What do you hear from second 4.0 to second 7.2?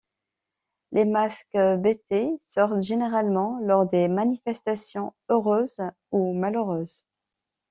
manifestations heureuses ou malheureuses.